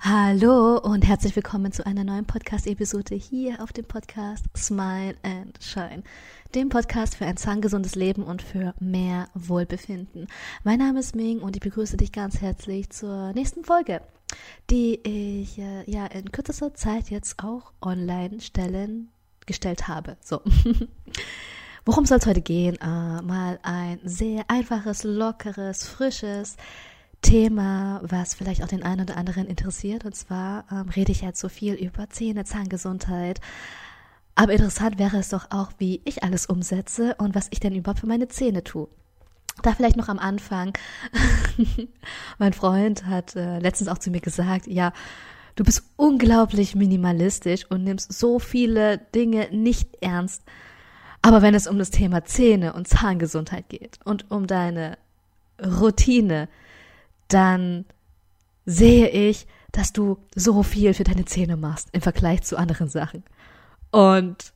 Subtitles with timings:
[0.00, 6.04] Hallo und herzlich willkommen zu einer neuen Podcast-Episode hier auf dem Podcast Smile and Shine,
[6.54, 10.28] dem Podcast für ein zahngesundes Leben und für mehr Wohlbefinden.
[10.62, 14.00] Mein Name ist Ming und ich begrüße dich ganz herzlich zur nächsten Folge,
[14.70, 19.08] die ich äh, ja in kürzester Zeit jetzt auch online stellen
[19.46, 20.16] gestellt habe.
[20.20, 20.42] So.
[21.84, 22.76] Worum soll es heute gehen?
[22.76, 26.56] Äh, mal ein sehr einfaches, lockeres, frisches,
[27.22, 30.04] Thema, was vielleicht auch den einen oder anderen interessiert.
[30.04, 33.40] Und zwar ähm, rede ich jetzt so viel über Zähne, Zahngesundheit.
[34.34, 38.00] Aber interessant wäre es doch auch, wie ich alles umsetze und was ich denn überhaupt
[38.00, 38.88] für meine Zähne tue.
[39.62, 40.78] Da vielleicht noch am Anfang.
[42.38, 44.92] mein Freund hat äh, letztens auch zu mir gesagt, ja,
[45.56, 50.44] du bist unglaublich minimalistisch und nimmst so viele Dinge nicht ernst.
[51.20, 54.98] Aber wenn es um das Thema Zähne und Zahngesundheit geht und um deine
[55.60, 56.48] Routine,
[57.28, 57.84] dann
[58.64, 63.22] sehe ich, dass du so viel für deine Zähne machst im Vergleich zu anderen Sachen.
[63.90, 64.52] Und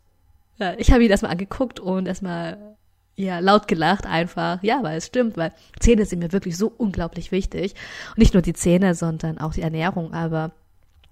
[0.59, 2.77] ja, ich habe ihn erstmal angeguckt und erstmal
[3.17, 4.63] ja laut gelacht einfach.
[4.63, 7.75] Ja, weil es stimmt, weil Zähne sind mir wirklich so unglaublich wichtig.
[8.11, 10.13] Und nicht nur die Zähne, sondern auch die Ernährung.
[10.13, 10.53] Aber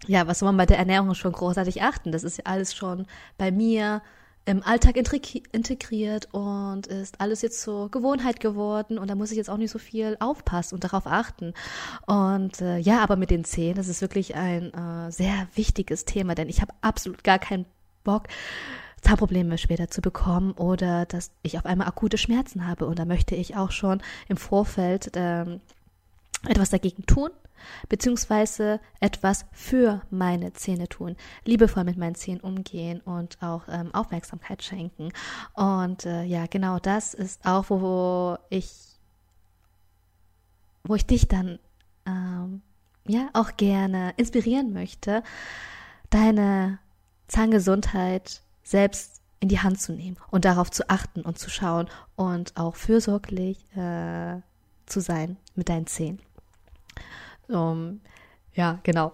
[0.06, 2.12] ja, was soll man bei der Ernährung schon großartig achten?
[2.12, 3.06] Das ist ja alles schon
[3.38, 4.02] bei mir
[4.46, 9.50] im Alltag integriert und ist alles jetzt zur Gewohnheit geworden und da muss ich jetzt
[9.50, 11.54] auch nicht so viel aufpassen und darauf achten.
[12.06, 16.34] Und äh, ja, aber mit den Zähnen, das ist wirklich ein äh, sehr wichtiges Thema,
[16.34, 17.66] denn ich habe absolut gar keinen
[18.02, 18.28] Bock,
[19.02, 22.86] Zahnprobleme später zu bekommen oder dass ich auf einmal akute Schmerzen habe.
[22.86, 25.60] Und da möchte ich auch schon im Vorfeld ähm,
[26.46, 27.30] etwas dagegen tun
[27.88, 34.62] beziehungsweise etwas für meine Zähne tun, liebevoll mit meinen Zähnen umgehen und auch ähm, Aufmerksamkeit
[34.62, 35.10] schenken.
[35.54, 38.70] Und äh, ja, genau das ist auch, wo, wo ich,
[40.84, 41.58] wo ich dich dann
[42.06, 42.62] ähm,
[43.06, 45.22] ja auch gerne inspirieren möchte,
[46.10, 46.78] deine
[47.28, 52.56] Zahngesundheit selbst in die Hand zu nehmen und darauf zu achten und zu schauen und
[52.56, 54.40] auch fürsorglich äh,
[54.84, 56.20] zu sein mit deinen Zähnen.
[57.48, 58.00] Um,
[58.52, 59.12] ja, genau.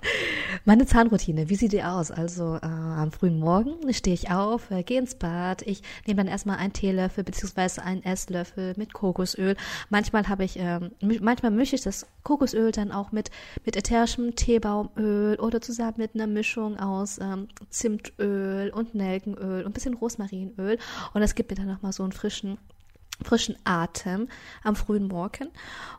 [0.64, 2.10] Meine Zahnroutine, wie sieht die aus?
[2.10, 5.60] Also äh, am frühen Morgen stehe ich auf, äh, gehe ins Bad.
[5.62, 9.56] Ich nehme dann erstmal einen Teelöffel beziehungsweise einen Esslöffel mit Kokosöl.
[9.90, 13.30] Manchmal habe ich, ähm, manchmal mische ich das Kokosöl dann auch mit
[13.66, 19.72] mit ätherischem Teebaumöl oder zusammen mit einer Mischung aus ähm, Zimtöl und Nelkenöl und ein
[19.74, 20.78] bisschen Rosmarinöl.
[21.12, 22.56] Und das gibt mir dann nochmal so einen frischen
[23.22, 24.28] frischen Atem
[24.62, 25.48] am frühen Morgen.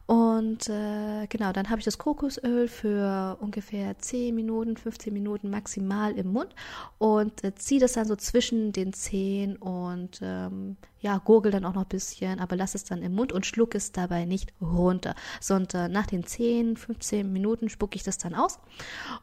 [0.05, 6.11] Und äh, genau, dann habe ich das Kokosöl für ungefähr 10 Minuten, 15 Minuten maximal
[6.17, 6.53] im Mund
[6.99, 11.73] und äh, ziehe das dann so zwischen den Zähnen und ähm, ja, gurgel dann auch
[11.73, 15.15] noch ein bisschen, aber lass es dann im Mund und schluck es dabei nicht runter,
[15.39, 18.59] sondern nach den 10, 15 Minuten spucke ich das dann aus.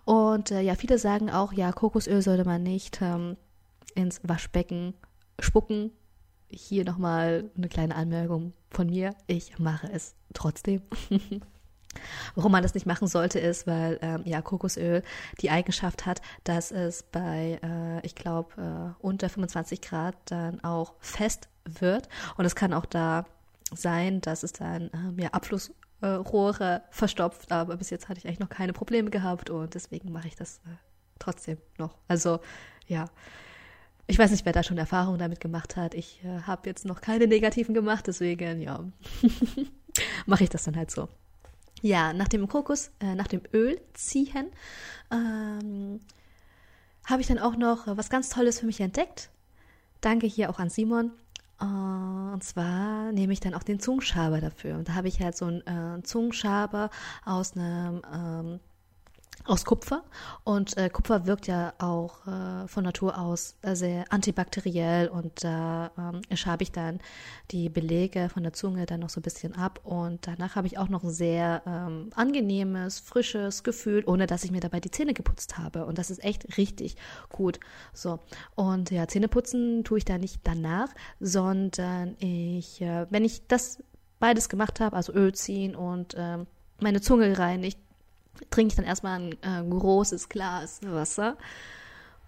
[0.04, 3.36] Und äh, ja, viele sagen auch, ja, Kokosöl sollte man nicht ähm,
[3.94, 4.94] ins Waschbecken
[5.38, 5.92] spucken,
[6.52, 9.14] hier nochmal eine kleine Anmerkung von mir.
[9.26, 10.82] Ich mache es trotzdem.
[12.34, 15.02] Warum man das nicht machen sollte, ist, weil ähm, ja Kokosöl
[15.40, 20.94] die Eigenschaft hat, dass es bei, äh, ich glaube, äh, unter 25 Grad dann auch
[21.00, 22.08] fest wird.
[22.36, 23.26] Und es kann auch da
[23.74, 27.52] sein, dass es dann ähm, ja Abflussrohre verstopft.
[27.52, 30.58] Aber bis jetzt hatte ich eigentlich noch keine Probleme gehabt und deswegen mache ich das
[30.58, 30.76] äh,
[31.18, 31.96] trotzdem noch.
[32.08, 32.40] Also
[32.86, 33.06] ja,
[34.06, 35.94] ich weiß nicht, wer da schon Erfahrungen damit gemacht hat.
[35.94, 38.84] Ich äh, habe jetzt noch keine negativen gemacht, deswegen, ja,
[40.26, 41.08] mache ich das dann halt so.
[41.82, 44.50] Ja, nach dem Kokos, äh, nach dem Öl ziehen,
[45.10, 46.00] ähm,
[47.04, 49.30] habe ich dann auch noch was ganz Tolles für mich entdeckt.
[50.00, 51.12] Danke hier auch an Simon.
[51.60, 54.76] Äh, und zwar nehme ich dann auch den Zungenschaber dafür.
[54.76, 56.90] Und da habe ich halt so einen äh, Zungenschaber
[57.24, 58.60] aus einem ähm,
[59.44, 60.04] aus Kupfer.
[60.44, 65.90] Und äh, Kupfer wirkt ja auch äh, von Natur aus äh, sehr antibakteriell und da
[66.28, 67.00] äh, schabe ich dann
[67.50, 69.80] die Belege von der Zunge dann noch so ein bisschen ab.
[69.84, 74.50] Und danach habe ich auch noch ein sehr ähm, angenehmes, frisches Gefühl, ohne dass ich
[74.50, 75.86] mir dabei die Zähne geputzt habe.
[75.86, 76.96] Und das ist echt richtig
[77.28, 77.58] gut.
[77.92, 78.20] So.
[78.54, 80.88] Und ja, Zähne putzen tue ich da nicht danach,
[81.20, 83.82] sondern ich, äh, wenn ich das
[84.20, 86.46] beides gemacht habe, also Öl ziehen und ähm,
[86.80, 87.78] meine Zunge reinigt,
[88.50, 91.36] trinke ich dann erstmal ein äh, großes Glas Wasser.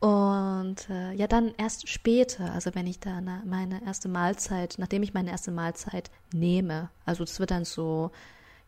[0.01, 5.15] Und äh, ja, dann erst später, also wenn ich dann meine erste Mahlzeit, nachdem ich
[5.15, 8.11] meine erste Mahlzeit nehme, also das wird dann so,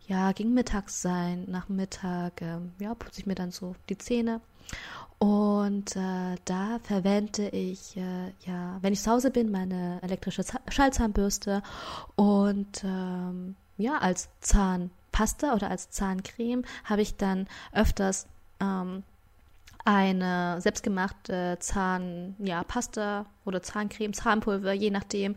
[0.07, 4.41] ja, gegen Mittags sein, nach Mittag, äh, ja, putze ich mir dann so die Zähne.
[5.19, 11.63] Und äh, da verwende ich, äh, ja, wenn ich zu Hause bin, meine elektrische Schallzahnbürste
[12.17, 18.27] und ähm, ja, als Zahn Pasta oder als Zahncreme habe ich dann öfters
[18.61, 19.03] ähm,
[19.87, 25.37] eine selbstgemachte Zahnpasta ja, oder Zahncreme, Zahnpulver, je nachdem.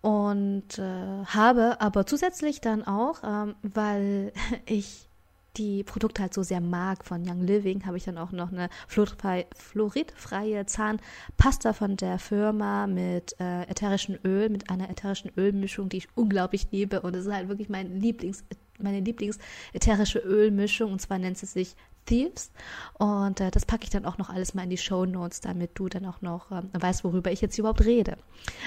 [0.00, 4.32] Und äh, habe aber zusätzlich dann auch, ähm, weil
[4.66, 5.08] ich
[5.56, 8.68] die Produkte halt so sehr mag von Young Living, habe ich dann auch noch eine
[8.86, 16.08] fluoridfreie Zahnpasta von der Firma mit äh, ätherischem Öl, mit einer ätherischen Ölmischung, die ich
[16.14, 17.00] unglaublich liebe.
[17.00, 18.44] Und es ist halt wirklich mein Lieblings,
[18.78, 19.38] meine Lieblings
[19.72, 20.92] ätherische Ölmischung.
[20.92, 21.74] Und zwar nennt sie sich
[22.08, 22.50] Thieves.
[22.98, 25.78] Und äh, das packe ich dann auch noch alles mal in die Show Notes, damit
[25.78, 28.16] du dann auch noch ähm, weißt, worüber ich jetzt überhaupt rede.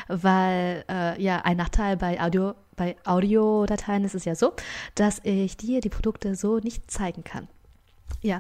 [0.08, 4.54] Weil äh, ja, ein Nachteil bei Audio, bei Audiodateien ist es ja so,
[4.96, 7.48] dass ich dir die Produkte so nicht zeigen kann.
[8.22, 8.40] Ja,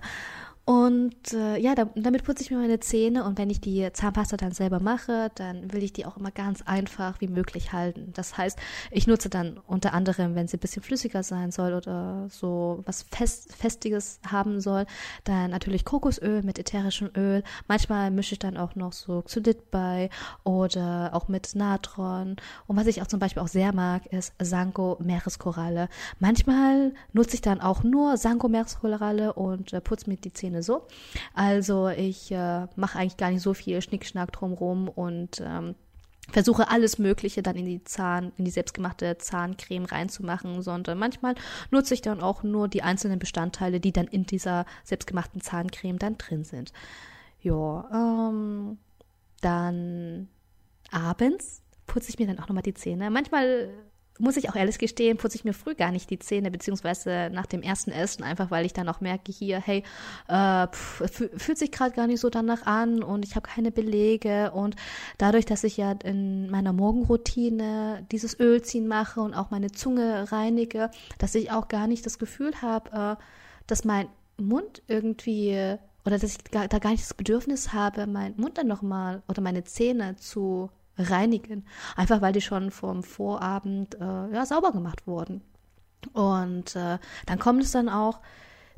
[0.63, 4.37] und äh, ja, da, damit putze ich mir meine Zähne und wenn ich die Zahnpasta
[4.37, 8.11] dann selber mache, dann will ich die auch immer ganz einfach wie möglich halten.
[8.13, 8.59] Das heißt,
[8.91, 13.03] ich nutze dann unter anderem, wenn sie ein bisschen flüssiger sein soll oder so was
[13.03, 14.85] Fest, Festiges haben soll,
[15.23, 17.43] dann natürlich Kokosöl mit ätherischem Öl.
[17.67, 20.11] Manchmal mische ich dann auch noch so Xylit bei
[20.43, 22.35] oder auch mit Natron.
[22.67, 25.89] Und was ich auch zum Beispiel auch sehr mag, ist Sanko Meereskoralle.
[26.19, 30.63] Manchmal nutze ich dann auch nur Sanko Meereskoralle und äh, putze mir die Zähne Szene
[30.63, 30.87] so.
[31.33, 35.75] Also ich äh, mache eigentlich gar nicht so viel Schnickschnack drumrum und ähm,
[36.29, 41.35] versuche alles Mögliche dann in die Zahn, in die selbstgemachte Zahncreme reinzumachen, sondern manchmal
[41.71, 46.17] nutze ich dann auch nur die einzelnen Bestandteile, die dann in dieser selbstgemachten Zahncreme dann
[46.17, 46.71] drin sind.
[47.41, 48.77] Ja, ähm,
[49.41, 50.27] dann
[50.91, 53.09] abends putze ich mir dann auch nochmal die Zähne.
[53.09, 53.69] Manchmal
[54.21, 57.45] muss ich auch ehrlich gestehen, putze ich mir früh gar nicht die Zähne, beziehungsweise nach
[57.45, 59.83] dem ersten Essen, einfach weil ich dann auch merke, hier, hey,
[60.27, 61.03] äh, pff,
[61.37, 64.51] fühlt sich gerade gar nicht so danach an und ich habe keine Belege.
[64.51, 64.75] Und
[65.17, 70.91] dadurch, dass ich ja in meiner Morgenroutine dieses Ölziehen mache und auch meine Zunge reinige,
[71.17, 73.23] dass ich auch gar nicht das Gefühl habe, äh,
[73.67, 74.07] dass mein
[74.37, 79.21] Mund irgendwie oder dass ich da gar nicht das Bedürfnis habe, meinen Mund dann nochmal
[79.27, 80.69] oder meine Zähne zu
[81.01, 81.65] reinigen.
[81.95, 85.41] Einfach weil die schon vom Vorabend äh, ja, sauber gemacht wurden.
[86.13, 88.19] Und äh, dann kommt es dann auch,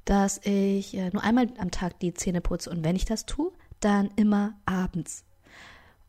[0.05, 2.69] dass ich äh, nur einmal am Tag die Zähne putze.
[2.69, 5.25] Und wenn ich das tue, dann immer abends.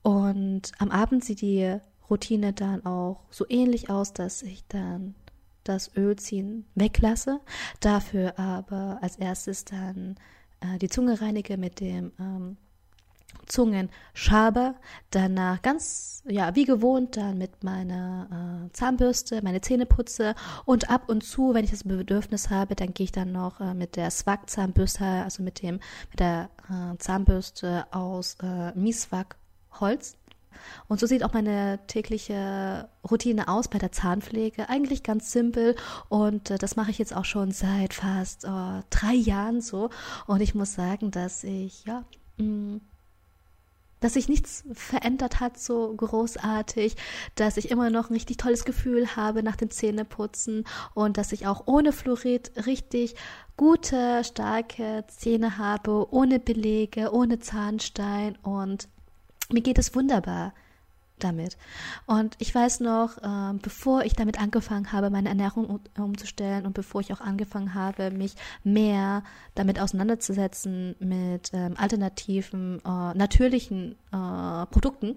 [0.03, 1.79] Und am Abend sieht die
[2.11, 5.15] Routine dann auch so ähnlich aus, dass ich dann
[5.65, 7.41] das Ölziehen weglasse,
[7.81, 10.17] dafür aber als erstes dann
[10.61, 12.59] äh, die Zunge reinige mit dem ähm,
[13.47, 14.75] Zungenschaber,
[15.11, 20.35] danach ganz, ja, wie gewohnt, dann mit meiner äh, Zahnbürste meine Zähne putze
[20.65, 23.75] und ab und zu, wenn ich das Bedürfnis habe, dann gehe ich dann noch äh,
[23.75, 30.17] mit der Swag-Zahnbürste, also mit dem, mit der äh, Zahnbürste aus äh, Mieswag-Holz.
[30.89, 34.69] Und so sieht auch meine tägliche Routine aus bei der Zahnpflege.
[34.69, 35.77] Eigentlich ganz simpel
[36.09, 39.91] und äh, das mache ich jetzt auch schon seit fast äh, drei Jahren so.
[40.27, 42.05] Und ich muss sagen, dass ich, ja,
[42.39, 42.81] mh, mm,
[44.05, 46.95] dass sich nichts verändert hat so großartig,
[47.37, 51.47] dass ich immer noch ein richtig tolles Gefühl habe nach dem Zähneputzen und dass ich
[51.47, 53.15] auch ohne Fluorid richtig
[53.57, 58.89] gute, starke Zähne habe, ohne Belege, ohne Zahnstein und
[59.51, 60.53] mir geht es wunderbar
[61.19, 61.57] damit.
[62.07, 66.75] Und ich weiß noch, äh, bevor ich damit angefangen habe, meine Ernährung um, umzustellen und
[66.75, 69.23] bevor ich auch angefangen habe, mich mehr
[69.55, 75.17] damit auseinanderzusetzen mit ähm, alternativen, äh, natürlichen äh, Produkten,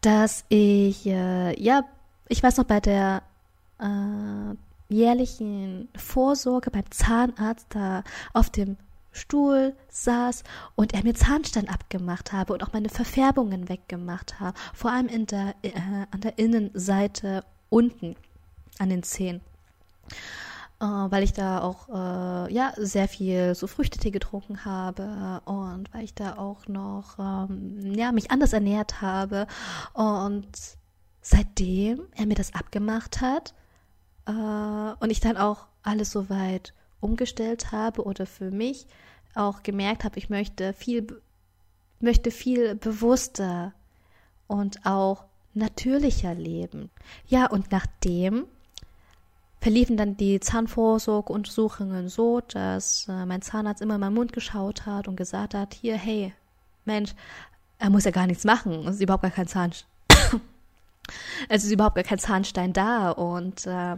[0.00, 1.84] dass ich, äh, ja,
[2.28, 3.22] ich weiß noch, bei der
[3.78, 4.54] äh,
[4.88, 8.76] jährlichen Vorsorge beim Zahnarzt da auf dem
[9.14, 10.42] Stuhl saß
[10.74, 15.26] und er mir Zahnstein abgemacht habe und auch meine Verfärbungen weggemacht habe, vor allem in
[15.26, 15.72] der, äh,
[16.10, 18.16] an der Innenseite unten
[18.78, 19.40] an den Zähnen.
[20.80, 26.04] Äh, weil ich da auch äh, ja sehr viel so Früchtetee getrunken habe und weil
[26.04, 29.46] ich da auch noch ähm, ja mich anders ernährt habe
[29.92, 30.48] und
[31.22, 33.54] seitdem er mir das abgemacht hat
[34.26, 38.86] äh, und ich dann auch alles soweit umgestellt habe oder für mich
[39.34, 41.20] auch gemerkt habe, ich möchte viel,
[42.00, 43.72] möchte viel bewusster
[44.46, 46.90] und auch natürlicher leben.
[47.26, 48.46] Ja, und nachdem
[49.60, 55.08] verliefen dann die Zahnvorsorgeuntersuchungen so, dass äh, mein Zahnarzt immer in meinen Mund geschaut hat
[55.08, 56.34] und gesagt hat, hier, hey,
[56.84, 57.14] Mensch,
[57.78, 59.72] er muss ja gar nichts machen, es ist überhaupt gar kein Zahn,
[61.48, 63.96] es ist überhaupt gar kein Zahnstein da und äh,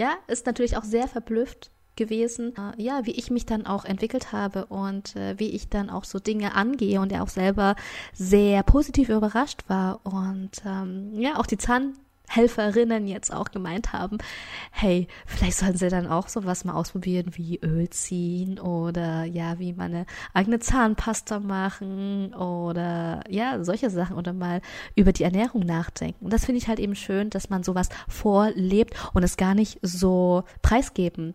[0.00, 4.32] ja, ist natürlich auch sehr verblüfft gewesen, äh, ja, wie ich mich dann auch entwickelt
[4.32, 7.76] habe und äh, wie ich dann auch so Dinge angehe und er auch selber
[8.14, 11.98] sehr positiv überrascht war und ähm, ja, auch die Zahn
[12.30, 14.18] Helferinnen jetzt auch gemeint haben,
[14.70, 19.72] hey, vielleicht sollen sie dann auch sowas mal ausprobieren wie Öl ziehen oder ja, wie
[19.72, 24.60] man eine eigene Zahnpasta machen oder ja, solche Sachen oder mal
[24.94, 26.24] über die Ernährung nachdenken.
[26.24, 29.80] Und das finde ich halt eben schön, dass man sowas vorlebt und es gar nicht
[29.82, 31.34] so preisgeben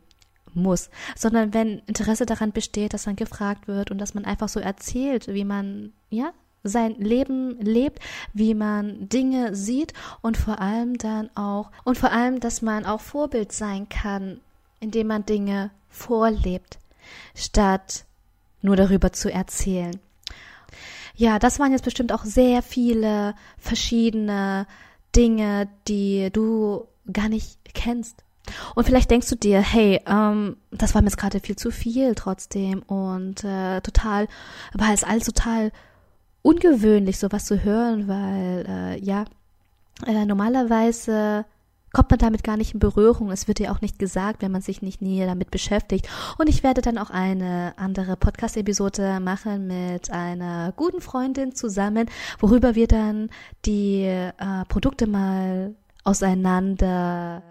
[0.53, 4.61] muss, sondern wenn Interesse daran besteht, dass man gefragt wird und dass man einfach so
[4.61, 6.31] erzählt, wie man, ja,
[6.67, 8.00] sein Leben lebt,
[8.34, 13.01] wie man Dinge sieht und vor allem dann auch, und vor allem, dass man auch
[13.01, 14.39] Vorbild sein kann,
[14.79, 16.79] indem man Dinge vorlebt,
[17.34, 18.05] statt
[18.62, 20.00] nur darüber zu erzählen.
[21.15, 24.67] Ja, das waren jetzt bestimmt auch sehr viele verschiedene
[25.15, 28.24] Dinge, die du gar nicht kennst.
[28.75, 32.15] Und vielleicht denkst du dir, hey, ähm, das war mir jetzt gerade viel zu viel
[32.15, 34.27] trotzdem und äh, total,
[34.74, 35.72] war es alles total
[36.45, 39.25] ungewöhnlich, sowas zu hören, weil äh, ja,
[40.05, 41.45] äh, normalerweise
[41.91, 43.31] kommt man damit gar nicht in Berührung.
[43.31, 46.07] Es wird ja auch nicht gesagt, wenn man sich nicht näher damit beschäftigt.
[46.37, 52.09] Und ich werde dann auch eine andere Podcast-Episode machen mit einer guten Freundin zusammen,
[52.39, 53.29] worüber wir dann
[53.65, 54.33] die äh,
[54.67, 55.73] Produkte mal
[56.03, 57.41] auseinander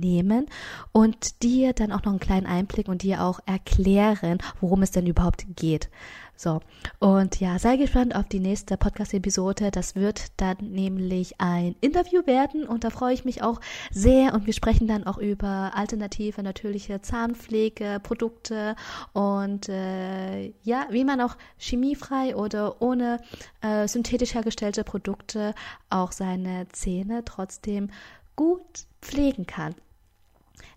[0.00, 0.46] nehmen
[0.92, 5.06] und dir dann auch noch einen kleinen Einblick und dir auch erklären, worum es denn
[5.06, 5.90] überhaupt geht.
[6.36, 6.60] So,
[6.98, 9.70] und ja, sei gespannt auf die nächste Podcast-Episode.
[9.70, 13.60] Das wird dann nämlich ein Interview werden und da freue ich mich auch
[13.92, 18.74] sehr und wir sprechen dann auch über alternative, natürliche Zahnpflegeprodukte
[19.12, 23.20] und äh, ja, wie man auch chemiefrei oder ohne
[23.60, 25.54] äh, synthetisch hergestellte Produkte
[25.88, 27.90] auch seine Zähne trotzdem
[28.36, 29.74] gut pflegen kann.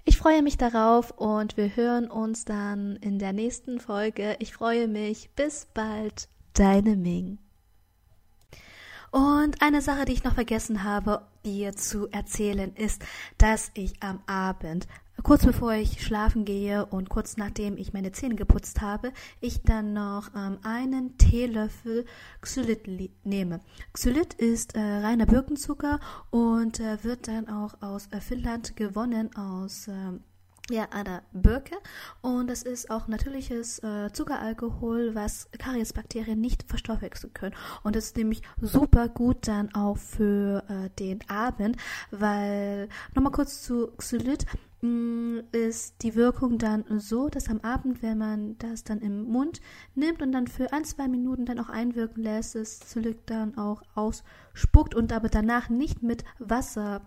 [0.05, 4.37] Ich freue mich darauf und wir hören uns dann in der nächsten Folge.
[4.39, 5.29] Ich freue mich.
[5.35, 6.29] Bis bald.
[6.53, 7.39] Deine Ming.
[9.11, 13.03] Und eine Sache, die ich noch vergessen habe, dir zu erzählen, ist,
[13.37, 14.87] dass ich am Abend
[15.23, 19.93] kurz bevor ich schlafen gehe und kurz nachdem ich meine Zähne geputzt habe, ich dann
[19.93, 22.05] noch ähm, einen Teelöffel
[22.41, 22.87] Xylit
[23.25, 23.61] nehme.
[23.93, 29.87] Xylit ist äh, reiner Birkenzucker und äh, wird dann auch aus äh, Finnland gewonnen, aus
[29.87, 30.21] ähm,
[30.69, 31.75] ja, einer Birke.
[32.21, 37.55] Und es ist auch natürliches äh, Zuckeralkohol, was Kariesbakterien nicht verstoffwechseln können.
[37.83, 41.77] Und das ist nämlich super gut dann auch für äh, den Abend,
[42.11, 44.45] weil nochmal kurz zu Xylit,
[44.81, 49.59] ist die Wirkung dann so, dass am Abend, wenn man das dann im Mund
[49.95, 53.81] nimmt und dann für ein, zwei Minuten dann auch einwirken lässt, es Zylik dann auch
[53.95, 57.01] ausspuckt und aber danach nicht mit Wasser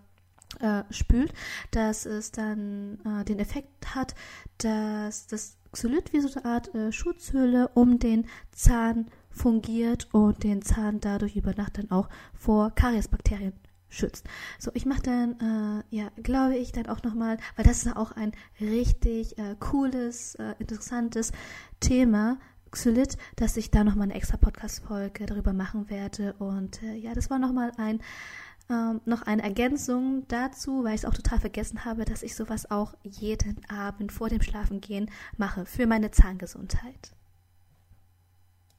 [0.59, 1.33] äh, spült,
[1.71, 4.17] dass es dann äh, den Effekt hat,
[4.59, 10.63] dass das Xylit wie so eine Art äh, Schutzhülle um den Zahn fungiert und den
[10.63, 13.53] Zahn dadurch über Nacht dann auch vor Kariesbakterien
[13.91, 14.27] schützt.
[14.59, 18.13] So, ich mache dann, äh, ja, glaube ich, dann auch nochmal, weil das ist auch
[18.13, 21.33] ein richtig äh, cooles, äh, interessantes
[21.81, 22.39] Thema,
[22.71, 26.35] Xylit, dass ich da nochmal eine extra Podcast-Folge darüber machen werde.
[26.35, 28.01] Und äh, ja, das war nochmal ein,
[28.71, 32.71] ähm, noch eine Ergänzung dazu, weil ich es auch total vergessen habe, dass ich sowas
[32.71, 37.13] auch jeden Abend vor dem Schlafengehen mache für meine Zahngesundheit.